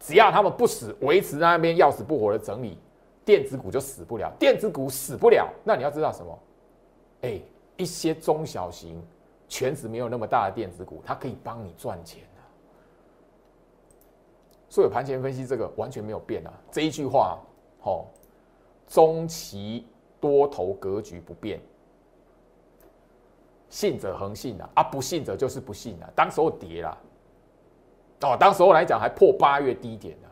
[0.00, 2.76] 只要他们不死，维持在那边要死不活的整理，
[3.24, 4.32] 电子股就死不了。
[4.36, 6.38] 电子股死不了，那你要知道什么？
[7.22, 7.40] 哎，
[7.76, 9.00] 一些中小型、
[9.48, 12.24] 全值没有那么大的电子股，它可以帮你赚钱。
[14.74, 16.52] 所以盘前分析这个完全没有变啊！
[16.68, 17.38] 这一句话，
[17.84, 18.06] 哦，
[18.88, 19.86] 中期
[20.20, 21.60] 多头格局不变，
[23.68, 26.10] 信者恒信啊，啊，不信者就是不信啊。
[26.12, 26.98] 当时候跌了，
[28.22, 30.28] 哦，当时候来讲还破八月低点的。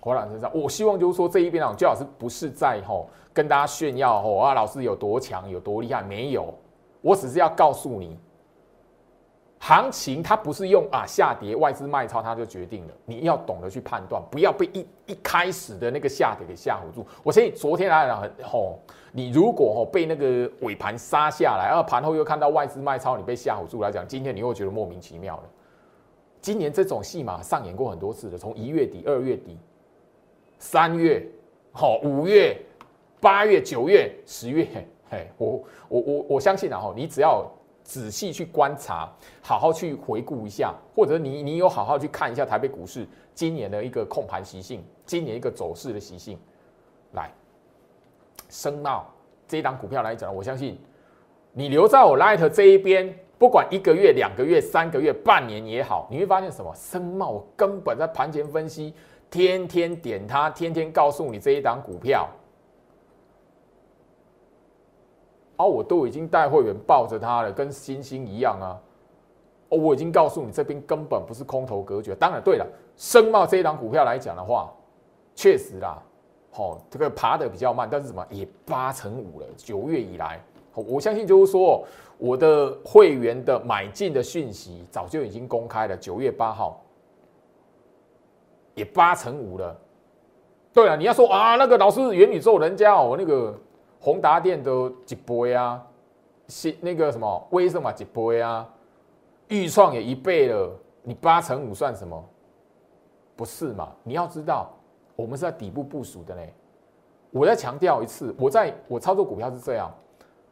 [0.00, 6.00] 华朗身上，我希望就是说这一边啊，最好是不是在吼跟大家炫耀吼啊，老师有多强有多厉害？
[6.00, 6.54] 没有，
[7.00, 8.16] 我只是要告诉你。
[9.64, 17.06] 行情它不是用啊下跌外资卖超它就决定了，你要懂得去判断，不要被一一开始的那个下跌给吓唬住。
[17.22, 18.76] 我相信昨天来讲很吼，
[19.12, 25.44] 你如果吼被那个尾盘杀下来，然后盘后又看到外资卖超，你被吓唬住来讲，今天你会觉得莫名其妙了。
[26.40, 29.56] 今年这种戏码上演过很多次的，从一月底、二月底、
[30.58, 31.24] 三月、
[31.70, 32.60] 好五月、
[33.20, 34.66] 八月、九月、十月，
[35.08, 37.48] 嘿，我我我我相信啊，吼，你只要。
[37.84, 39.10] 仔细去观察，
[39.42, 46.38] 好好去回顾一下，或者你你有好好去看一下台北股市今年的一个控盘习性，今年一个走势的习性。
[47.12, 47.30] 来，
[48.48, 49.06] 深茂
[49.46, 50.78] 这一档股票来讲，我相信
[51.52, 56.72] 你留在我 Light 这一边，不管一个月、两个月、三个月、半年也好，你会发现什么？
[56.74, 58.94] 深茂根本在盘前分析，
[59.30, 62.28] 天天点它，天天告诉你这一档股票。
[65.62, 68.80] 哦，我都已经带会员抱着它了，跟星星一样啊！
[69.68, 72.14] 哦，我已经告诉你，这边根本不是空头格局。
[72.14, 74.70] 当然，对了，深茂这一档股票来讲的话，
[75.34, 76.02] 确实啦，
[76.50, 79.46] 好，这个爬的比较慢，但是什么也八成五了。
[79.56, 80.42] 九月以来，
[80.74, 81.84] 我相信就是说，
[82.18, 85.96] 我的会员的买进的讯息早就已经公开了。
[85.96, 86.82] 九月八号
[88.74, 89.76] 也八成五了。
[90.72, 93.58] 对了，你要说啊，那个老师元宇宙人家哦，那个。
[94.02, 95.80] 宏达电都几倍啊，
[96.48, 98.68] 新那个什么威盛嘛几倍啊，
[99.46, 102.28] 预创也一倍了，你八乘五算什么？
[103.36, 103.92] 不是嘛？
[104.02, 104.74] 你要知道，
[105.14, 106.52] 我们是在底部部署的嘞。
[107.30, 109.88] 我再强调一次，我在我操作股票是这样：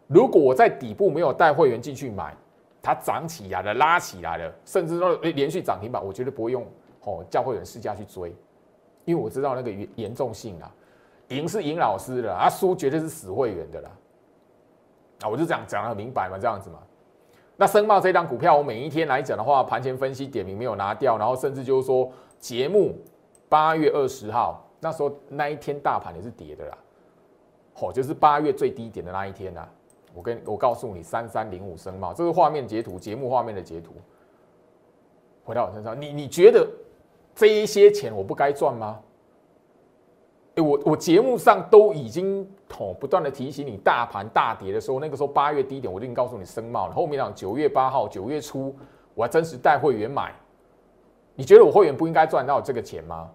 [0.07, 2.33] 如果我在底部没有带会员进去买，
[2.81, 6.65] 它涨起来了，拉起来了，甚至说连续涨停板，我绝对不会用
[7.03, 8.33] 哦叫会员试驾去追，
[9.05, 10.73] 因为我知道那个严严重性啊。
[11.31, 13.91] 赢是赢老师的，啊输绝对是死会员的啦，
[15.23, 16.79] 啊我就这样讲的很明白嘛，这样子嘛。
[17.57, 22.97] 那申茂这张股票，我每一天来讲的话，盘前分析点名没有拿掉，然后甚至就是说节目
[23.49, 26.79] 八月二十号那时候那一天大盘也是跌的啦，
[27.81, 29.69] 哦就是八月最低点的那一天呐，
[30.15, 33.93] 我跟我告诉你三三零五申茂，这个画面截图，节目画面的截图，
[35.45, 36.67] 回到我身上，你你觉得
[37.35, 38.99] 这一些钱我不该赚吗？
[40.61, 42.43] 我我节目上都已经
[42.79, 46.95] 哦不断的提醒你，大盘大跌的时候，那个时候八月低点，我就已经告诉你升帽了。
[46.95, 48.75] 后面讲九月八号、九月初，
[49.15, 50.35] 我还真实带会员买。
[51.35, 53.31] 你觉得我会员不应该赚到这个钱吗？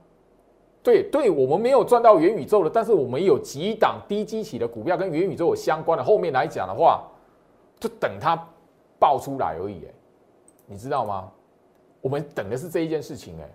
[0.83, 6.03] 对对，我们没有赚到元宇宙的，但是我们有几档低基企的股票跟元宇宙有相关的。
[6.03, 7.03] 后面来讲的话，
[7.79, 8.35] 就等它
[8.99, 9.85] 爆出来而已。
[9.85, 9.93] 哎，
[10.67, 11.31] 你知道吗？
[12.01, 13.35] 我们等的是这一件事情。
[13.41, 13.49] 哎。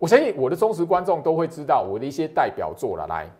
[0.00, 3.06] 我相信我的忠实观众都会知道我的一些代表作了。
[3.06, 3.30] 来，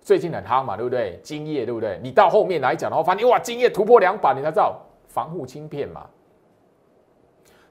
[0.00, 1.18] 最近很夯嘛，对不对？
[1.24, 1.98] 今夜，对不对？
[2.00, 6.06] 你到后面来讲的话，发现哇，今夜突破两百，你才知道防护芯片嘛。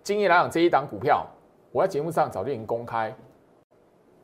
[0.04, 1.26] 今夜来讲这一档股票，
[1.72, 3.16] 我在节目上早就已经公开，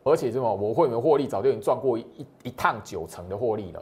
[0.03, 2.05] 而且什么，我会员获利早就已经赚过一
[2.43, 3.81] 一趟九成的获利了。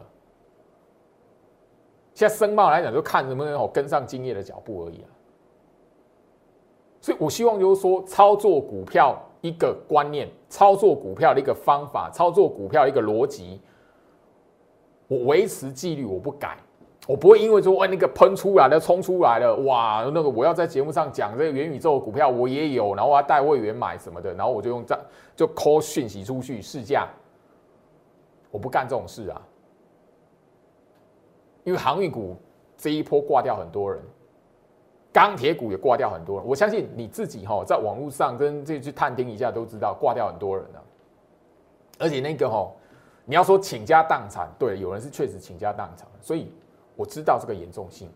[2.14, 5.10] 现在声望来讲，就看能不能跟上今夜的脚步而已啊。
[7.02, 9.20] 所以我希望就是说，操作股票。
[9.46, 13.62] 一个观念，操作股票的一个方法，操作股票一个逻辑，
[15.08, 16.58] 我维持纪律，我不改，
[17.08, 25.00] 我不会因为说，哎，那个喷出来了，冲出来了，哇，那个我要在节目上讲这个元宇宙股票，我也有，然后我要带会员买什么的，然后我就用这
[25.36, 27.08] 就 call 讯息出去试驾，
[28.50, 29.40] 我不干这种事啊，
[31.64, 32.36] 因为航运股
[32.76, 34.02] 这一波挂掉很多人。
[35.16, 40.84] 钢铁股也挂掉很多人，我相信你自己哈，在网络上跟这去探听一下都知道，挂掉很多人了。
[41.98, 42.70] 而且那个哈，
[43.24, 46.52] 你要说倾家荡产，对，有人是确实倾家荡产，所以
[46.98, 48.10] 我知道这个严重性。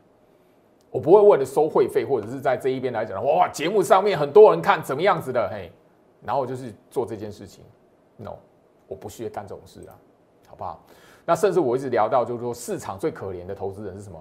[0.92, 5.72] 我不会为了收会费或者是在这一边来讲，哇，节目上面很多人看怎么样子的，嘿，
[6.22, 7.64] 然后就是做这件事情。
[8.18, 8.34] No，
[8.90, 9.96] 我不屑干这种事啊，
[10.50, 10.84] 好不好？
[11.26, 14.20] 那甚至我一直聊到，就是说市场最可怜的投资人是什么？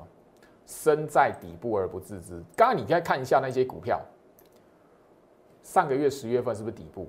[0.68, 2.34] 身在底部而不自知。
[2.54, 3.98] 刚刚你再看一下那些股票，
[5.62, 7.08] 上个月十月份是不是底部？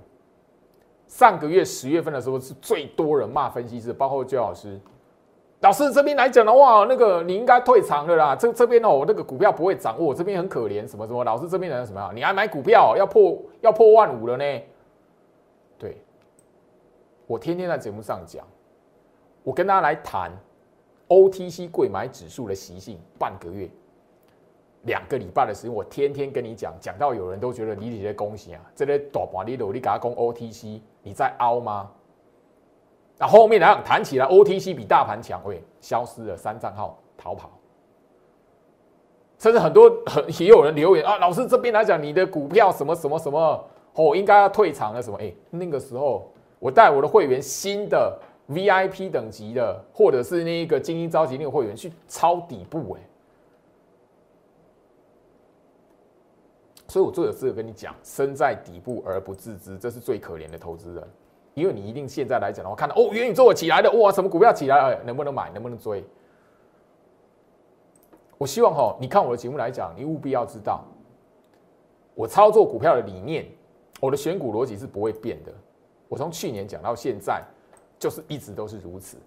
[1.08, 4.80] 上个月十月份的时候是最多人骂分析师，包括焦老师。
[5.60, 8.34] 老师这边来讲的话，那个你应该退场了啦。
[8.34, 11.22] 这这边哦，那个股票不会涨，我这边很可怜，什么什么。
[11.26, 12.12] 老师这边人什么？
[12.16, 14.62] 你还买股票要破要破万五了呢？
[15.78, 16.02] 对，
[17.28, 18.48] 我天天在节目上讲。
[19.44, 20.32] 我跟大家来谈
[21.10, 23.68] OTC 贵买指数的习性，半个月、
[24.84, 31.90] 两个礼拜的时间，我天天跟你讲，讲到有人都觉得你你在恭喜啊，这类大盘你都你给他攻 OTC，你在凹吗？
[33.18, 37.50] 那后面来谈起来，OTC 比大盘强，会消失了，三账号逃跑，
[39.40, 45.18] 甚至很多很 也有人留言啊，老师这边来讲，你的股票什么什么什么哦，应该要退场了什么？
[45.20, 48.20] 哎，那个时候我带我的会员新的。
[48.50, 53.02] VIP 等级的，或者是那一个精英召集那个会员去抄底部，哎，
[56.88, 61.08] 所以我最有资格跟你讲，身在底部而不自知，这是最可怜的投资人。
[61.54, 66.04] 因为你一定现在来讲的话，看到哦，元宇宙起来了，哇，什么股票起来了，能不能买，能不能追？
[68.40, 70.84] 我希望哈，你看我的节目来讲，你务必要知道，
[72.16, 73.46] 我操作股票的理念，
[74.00, 75.54] 我的选股逻辑是不会变的。
[76.08, 77.44] 我从去年讲到现在。
[78.00, 79.18] 就是一直都是如此，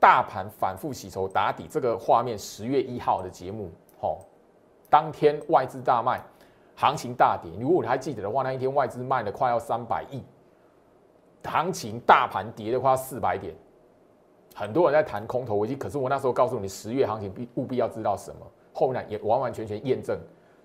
[0.00, 4.24] 大盘反复洗筹打底，这个画面十月一号的节目，吼，
[4.88, 6.18] 当天外资大卖，
[6.74, 7.52] 行情大跌。
[7.60, 10.22] 如果你还记得的话，那一天外资卖了快要三百亿，
[11.44, 13.54] 行情大盘跌的话四百点，
[14.54, 15.76] 很多人在谈空头危机。
[15.76, 20.18] 可是我那时候告诉你，十月行情必务必要知道什么，后面也完完全全验证，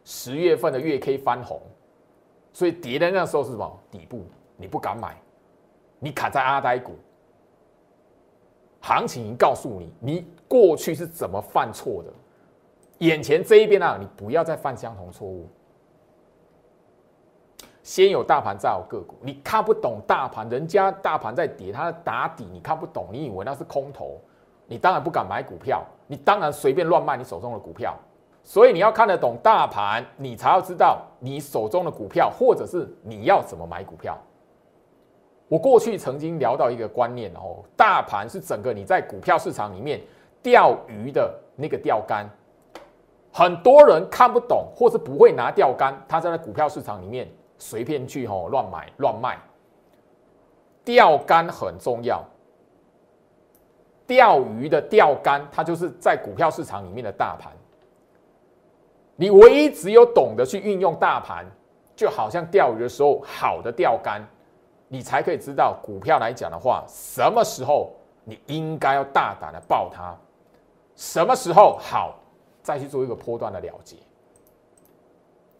[0.05, 1.61] 十月份的月 K 翻红，
[2.53, 4.23] 所以跌的那时候是什么底部，
[4.55, 5.17] 你不敢买，
[5.99, 6.93] 你卡在阿呆股。
[8.83, 12.11] 行情告诉你，你过去是怎么犯错的，
[12.97, 15.49] 眼前这一边啊，你不要再犯相同错误。
[17.81, 19.15] 先有大盘，再有个股。
[19.21, 24.19] 你看不懂大盘，人家大盘在跌，它打底，你看不懂，你以为那是空头，
[24.67, 27.97] 你当然不敢买股票，你当然随便乱卖你手中的股票。
[28.43, 34.17] 所以你要看得懂大盘，你才要知道你手中的股票，或者是你要怎么买股票。
[35.53, 40.01] 我过去曾经聊到一个观念哦，大盘是整个你在股票市场里面
[40.41, 42.27] 钓鱼的那个钓竿，
[43.31, 49.37] 很多人看不懂或是不会拿钓竿，他在那股票市场里面随便去吼乱买乱卖。
[50.83, 52.25] 钓竿很重要，
[54.07, 57.53] 钓鱼的钓竿，它就是在股票市场里面的大盘。
[59.15, 61.45] 你唯一只有懂得去运用大盘，
[61.95, 64.19] 就好像钓鱼的时候好的钓竿。
[64.93, 67.91] 你才可以知道股票来讲的话，什么时候
[68.23, 70.15] 你应该要大胆的爆它，
[70.95, 72.19] 什么时候好
[72.61, 73.95] 再去做一个波段的了结。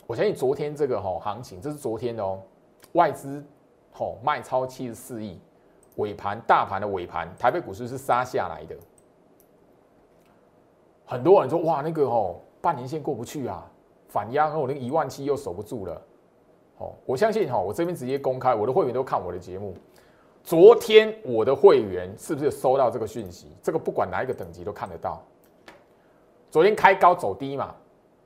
[0.06, 2.40] 我相信昨天这个吼行情，这是昨天的哦，
[2.92, 3.44] 外资
[3.92, 5.42] 吼卖超七十四亿，
[5.96, 8.78] 尾盘大盘的尾盘，台北股市是杀下来的。
[11.08, 13.66] 很多人说哇，那个吼半年线过不去啊，
[14.08, 16.00] 反压，然后那个一万七又守不住了。
[17.06, 19.76] 我相信哈，我这边直接公开，我的会员都看我的节目。
[20.44, 23.48] 昨天我的会员是不是收到这个讯息？
[23.62, 25.22] 这个不管哪一个等级都看得到。
[26.52, 27.74] 昨天开高走低嘛，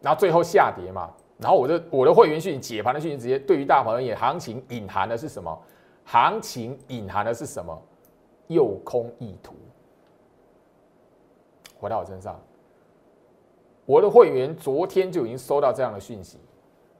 [0.01, 5.57] 然后最后下跌嘛，然后我的我的会员讯解盘的讯息，直接对于大盘而言，行情隐含的是什么？
[6.05, 7.79] 行情隐含的是什么？
[8.47, 9.53] 诱空意图。
[11.79, 12.41] 回到我身上，
[13.85, 16.39] 我的会员昨天就已经收到这样的讯息。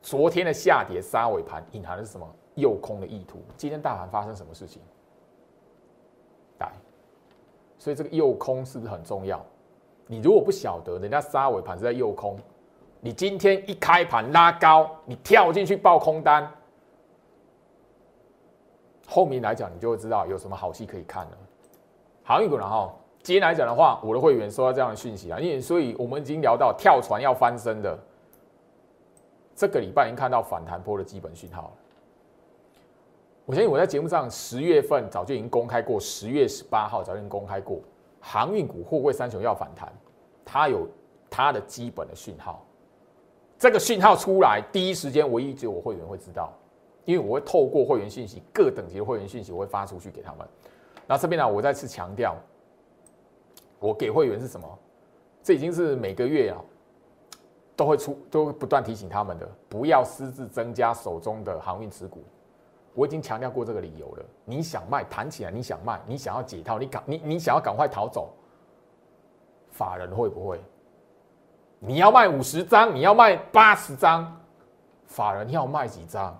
[0.02, 2.28] 昨天的下跌杀尾盘隐含的是什么？
[2.56, 3.39] 诱空的意图。
[3.56, 4.82] 今天大盘发生什么事情？
[6.60, 6.72] 来，
[7.78, 9.39] 所以这个诱空是不是很重要？
[10.08, 12.39] 你如果不晓得人家杀尾盘是在诱空，
[13.00, 16.52] 你今天一开盘拉高，你跳进去爆空单，
[19.08, 21.38] 后面来讲你就会知道有什么好戏可以看了。
[22.24, 28.00] 航运股然后今天来讲的话，我的会员收到这样的讯息啊，因为所以我们已经聊到跳船要翻身的。
[29.58, 31.72] 这个礼拜已经看到反弹波的基本讯号了。
[33.43, 37.82] 我相信我在节目上十月份早就已经公开过，十月十八号早就已经公开过，
[38.22, 39.91] 航运股货柜三雄要反弹，
[40.45, 40.88] 它有
[41.28, 42.64] 它的基本的讯号。
[43.58, 46.53] 这个讯号出来，第一时间唯一只有我会员会知道，
[47.05, 50.47] 因为我会透过会员信息，各等级的会员信息我会发出去给他们。
[51.08, 52.36] 那这边呢，我再次强调，
[53.80, 54.80] 我给会员是什么？
[55.41, 56.62] 这已经是每个月啊。
[57.78, 62.24] 都会出，都会不断提醒他们的，不要私自增加手中的航运持股。
[62.96, 64.26] 我已经强调过这个理由了。
[64.44, 68.34] 你想卖，弹起来，你想卖，你想要解套，你赶你你想要赶快逃走，
[69.70, 70.60] 法人会不会？
[71.78, 74.36] 你要卖五十张，你要卖八十张，
[75.06, 76.36] 法人要卖几张？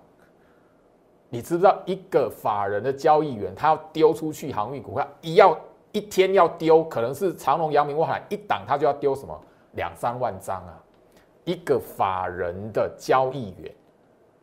[1.28, 5.56] 你知不知道一个法人的交易员，他要丢出去航运股票，一要
[5.92, 9.40] 一天要丢，可能是长隆、阳明、万海一档，他就要丢什么
[9.74, 10.82] 两三万张啊？
[11.48, 13.74] 一个法人的交易员。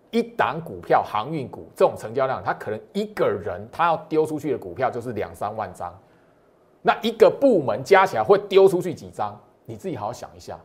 [0.10, 5.93] 一档股票航运股这种成交量，他可能一个人他要丢出去的股票就是两三万张，
[6.82, 9.39] 那一个部门加起来会丢出去几张？
[9.66, 10.58] 你自己好好想一下。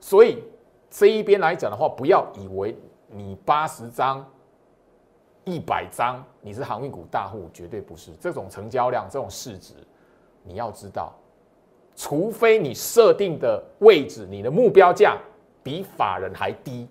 [0.00, 0.42] 所以
[0.88, 2.74] 这一边来讲的话，不要以为
[3.08, 4.24] 你八十张、
[5.44, 8.12] 一百张你是航运股大户，绝对不是。
[8.20, 9.74] 这种成交量、这种市值，
[10.42, 11.12] 你要知道，
[11.98, 15.18] 除非你设定的位置、你的目标价
[15.64, 16.86] 比法人还低。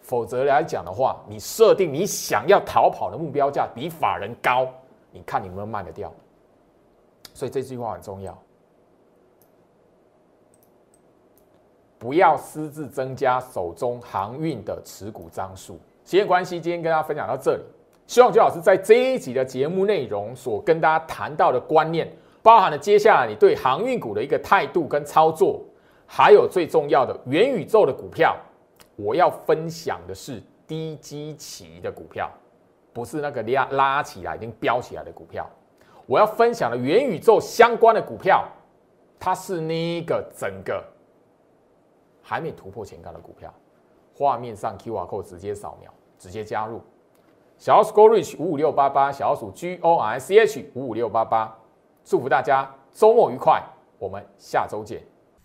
[0.00, 4.68] 否则来讲的话，你设定你想要逃跑的目标价比法人高，
[5.10, 6.12] 你看你能不能卖得掉？
[7.34, 8.38] 所以这句话很重要，
[11.98, 15.74] 不要私自增加手中航运的持股张数。
[16.04, 17.62] 时间关系，今天跟大家分享到这里。
[18.06, 22.08] 希望周老师在这一集的节目内容所跟大家谈到的观念，
[22.42, 25.62] 包含了接下来你对航运股的一个态度跟操作，
[26.06, 28.36] 还有最重要的元宇宙的股票。
[28.96, 32.30] 我要分享的是低基期的股票，
[32.92, 35.48] 不是那个拉拉起来已经飙起来的股票。
[36.06, 38.46] 我要分享的元宇宙相关的股票，
[39.18, 40.84] 它是那个整个
[42.22, 43.52] 还没突破前高的股票。
[44.14, 46.82] 画面上 Q R code 直接扫描，直接加入。
[47.56, 51.56] 小鼠 Go Reach 五五六八八，小鼠 G O R C H 五五六八八。
[52.04, 53.62] 祝福大家周末愉快，
[53.98, 55.00] 我们下周见。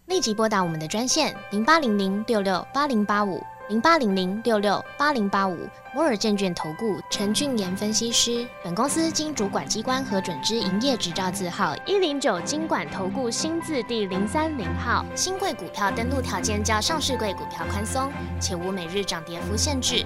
[0.07, 5.57] 立即拨打我们的专线零八零零六六八零八五零八零零六六八零八五
[5.95, 8.47] 摩尔证券投顾陈俊言分析师。
[8.63, 15.03] 本公司经主管机关核准之营业执照字号一零九金管投顾新字第零三零号。
[15.15, 20.05] 新贵股票登录条件较上市贵股票宽松，且无每日涨跌幅限制。